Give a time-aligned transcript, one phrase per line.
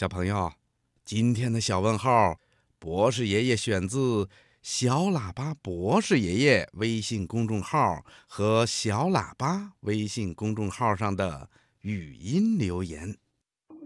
[0.00, 0.50] 小朋友，
[1.04, 2.40] 今天的小问号，
[2.78, 4.30] 博士爷爷选自
[4.62, 11.50] 小喇叭博士爷爷微信公众号和小喇叭微信公众号上的
[11.82, 13.12] 语音留言。
[13.68, 13.76] 北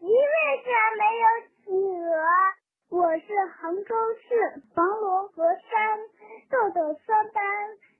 [0.00, 1.28] 极为啥没有
[1.60, 1.68] 企
[2.00, 2.16] 鹅？
[2.88, 3.26] 我是
[3.60, 3.92] 杭州
[4.24, 6.00] 市黄龙河山
[6.48, 7.44] 豆豆三班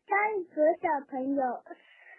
[0.09, 1.63] 张一泽小朋友，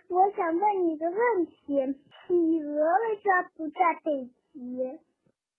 [0.10, 5.00] 我想问你个问题：企鹅为啥不在北极？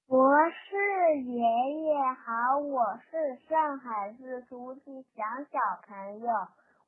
[0.07, 4.81] 博士爷爷好，我是上海市书记
[5.17, 6.29] 祥小朋友，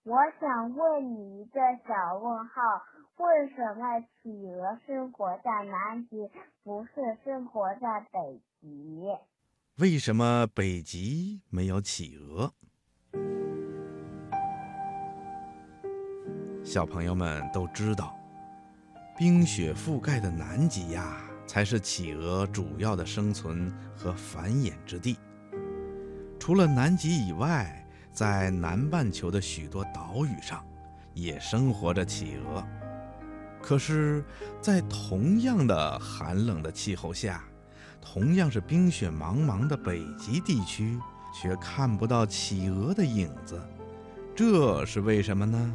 [0.04, 1.58] 我想问你一个
[1.88, 2.60] 小问号：
[3.16, 6.30] 为什么企鹅生活在南极，
[6.62, 9.02] 不是生活在北极？
[9.78, 12.52] 为什么北极没有企鹅？
[16.62, 18.14] 小朋友们都知道，
[19.16, 21.22] 冰雪覆盖的南极呀。
[21.46, 25.16] 才是企鹅主要的生存和繁衍之地。
[26.38, 30.64] 除了南极以外，在南半球的许多岛屿上，
[31.14, 32.66] 也生活着企鹅。
[33.62, 34.24] 可是，
[34.60, 37.42] 在同样的寒冷的气候下，
[38.00, 40.98] 同样是冰雪茫茫的北极地区，
[41.34, 43.60] 却看不到企鹅的影子。
[44.34, 45.72] 这是为什么呢？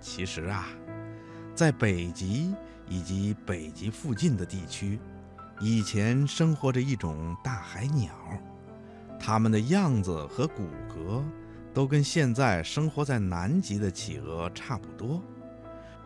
[0.00, 0.66] 其实啊，
[1.54, 2.54] 在北极。
[2.92, 5.00] 以及北极附近的地区，
[5.60, 8.12] 以前生活着一种大海鸟，
[9.18, 11.22] 它们的样子和骨骼
[11.72, 15.22] 都跟现在生活在南极的企鹅差不多，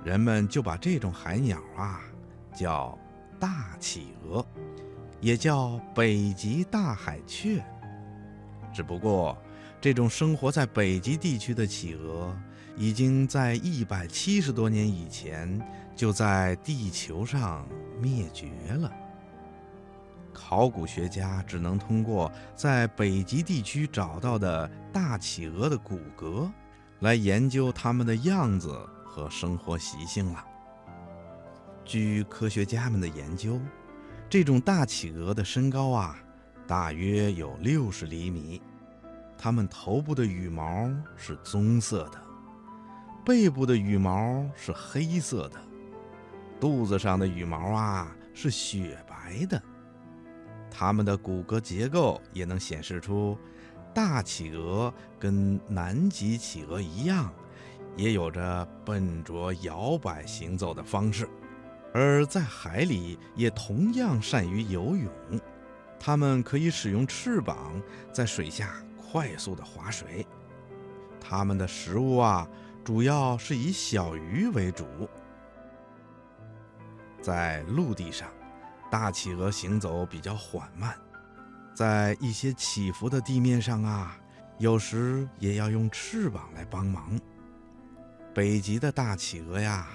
[0.04, 2.02] 人们就把这种海鸟啊
[2.54, 2.96] 叫
[3.40, 4.46] 大企鹅，
[5.20, 7.60] 也叫北极大海雀。
[8.72, 9.36] 只不过，
[9.80, 12.32] 这种生活在北极地区的企鹅。
[12.76, 15.60] 已经在一百七十多年以前
[15.96, 17.66] 就在地球上
[18.00, 18.92] 灭绝了。
[20.32, 26.50] 考古学家只能通过在北极地区找到的大企鹅的骨骼，
[27.00, 30.44] 来研究它们的样子和生活习性了。
[31.86, 33.58] 据科学家们的研究，
[34.28, 36.18] 这种大企鹅的身高啊，
[36.66, 38.60] 大约有六十厘米，
[39.38, 42.25] 它们头部的羽毛是棕色的。
[43.26, 45.58] 背部的羽毛是黑色的，
[46.60, 49.60] 肚子上的羽毛啊是雪白的。
[50.70, 53.36] 它们的骨骼结构也能显示出，
[53.92, 57.32] 大企鹅跟南极企鹅一样，
[57.96, 61.28] 也有着笨拙摇摆行走的方式，
[61.92, 65.10] 而在海里也同样善于游泳。
[65.98, 67.82] 它们可以使用翅膀
[68.12, 70.24] 在水下快速的划水。
[71.20, 72.48] 它们的食物啊。
[72.86, 74.86] 主要是以小鱼为主。
[77.20, 78.28] 在陆地上，
[78.88, 80.96] 大企鹅行走比较缓慢，
[81.74, 84.16] 在一些起伏的地面上啊，
[84.58, 87.20] 有时也要用翅膀来帮忙。
[88.32, 89.88] 北极的大企鹅呀，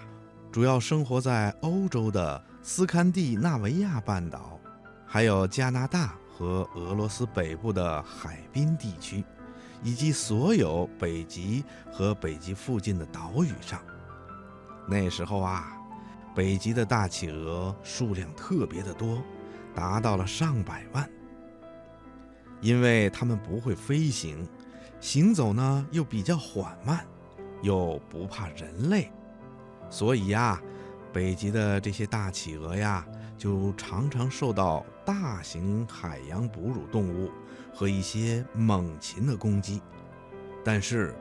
[0.51, 4.59] 主要生活在欧洲的斯堪的纳维亚半岛，
[5.05, 9.23] 还有加拿大和俄罗斯北部的海滨地区。
[9.83, 13.81] 以及所有北极和北极附近的岛屿上，
[14.87, 15.77] 那时候啊，
[16.35, 19.21] 北极的大企鹅数量特别的多，
[19.73, 21.09] 达到了上百万。
[22.61, 24.47] 因为它们不会飞行，
[24.99, 27.03] 行走呢又比较缓慢，
[27.63, 29.11] 又不怕人类，
[29.89, 30.61] 所以呀，
[31.11, 33.03] 北极的这些大企鹅呀，
[33.41, 37.31] 就常常受到大型海洋哺乳动物。
[37.73, 39.81] 和一些猛禽的攻击，
[40.61, 41.15] 但是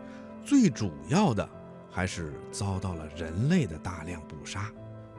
[0.45, 1.49] 最主要的
[1.89, 4.69] 还是遭到了人类的大量捕杀，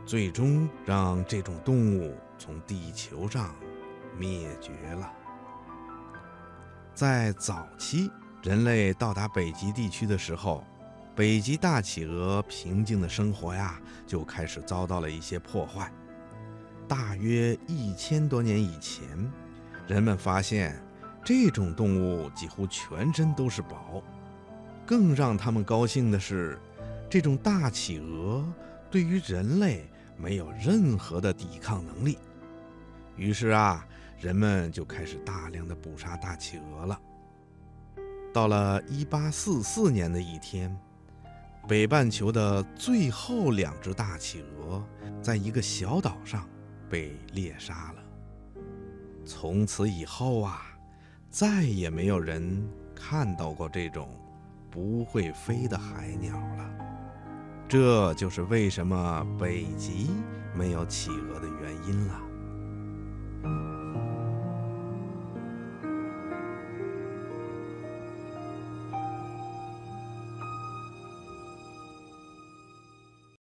[0.06, 3.56] 最终让这种动物从地球上
[4.20, 5.10] 灭绝了。
[6.94, 8.12] 在早期，
[8.44, 10.66] 人类到达北极地区的时候，
[11.16, 15.90] 北极大企鹅平静的生活呀就开始遭到了一些破坏。
[16.92, 19.08] 大约一千多年以前，
[19.88, 20.78] 人们发现。
[21.24, 24.04] 这种动物几乎全身都是宝，
[24.86, 26.60] 更让他们高兴的是，
[27.10, 28.44] 这种大企鹅
[28.90, 32.18] 对于人类没有任何的抵抗能力。
[33.16, 33.88] 于是啊，
[34.20, 37.00] 人们就开始大量的捕杀大企鹅了。
[38.34, 40.76] 到了1844年的一天，
[41.70, 44.84] 北半球的最后两只大企鹅
[45.22, 46.50] 在一个小岛上
[46.92, 48.04] 被猎杀了。
[49.26, 50.68] 从此以后啊。
[51.34, 54.10] 再也没有人看到过这种
[54.70, 56.70] 不会飞的海鸟了，
[57.70, 60.10] 这就是为什么北极
[60.54, 62.22] 没有企鹅的原因了。